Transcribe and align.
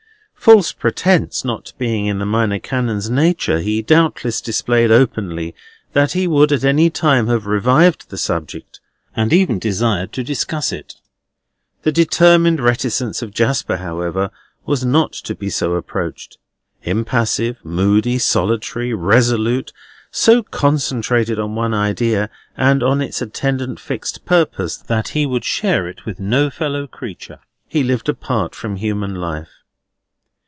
False 0.43 0.71
pretence 0.73 1.45
not 1.45 1.71
being 1.77 2.07
in 2.07 2.17
the 2.17 2.25
Minor 2.25 2.57
Canon's 2.57 3.11
nature, 3.11 3.59
he 3.59 3.83
doubtless 3.83 4.41
displayed 4.41 4.89
openly 4.89 5.53
that 5.93 6.13
he 6.13 6.25
would 6.25 6.51
at 6.51 6.63
any 6.63 6.89
time 6.89 7.27
have 7.27 7.45
revived 7.45 8.09
the 8.09 8.17
subject, 8.17 8.79
and 9.15 9.31
even 9.31 9.59
desired 9.59 10.11
to 10.13 10.23
discuss 10.23 10.71
it. 10.71 10.95
The 11.83 11.91
determined 11.91 12.59
reticence 12.59 13.21
of 13.21 13.29
Jasper, 13.35 13.77
however, 13.77 14.31
was 14.65 14.83
not 14.83 15.11
to 15.13 15.35
be 15.35 15.51
so 15.51 15.73
approached. 15.75 16.39
Impassive, 16.81 17.57
moody, 17.63 18.17
solitary, 18.17 18.95
resolute, 18.95 19.71
so 20.09 20.41
concentrated 20.41 21.37
on 21.37 21.53
one 21.53 21.75
idea, 21.75 22.31
and 22.57 22.81
on 22.81 22.99
its 22.99 23.21
attendant 23.21 23.79
fixed 23.79 24.25
purpose, 24.25 24.75
that 24.75 25.09
he 25.09 25.27
would 25.27 25.45
share 25.45 25.87
it 25.87 26.03
with 26.07 26.19
no 26.19 26.49
fellow 26.49 26.87
creature, 26.87 27.41
he 27.67 27.83
lived 27.83 28.09
apart 28.09 28.55
from 28.55 28.77
human 28.77 29.13
life. 29.13 29.49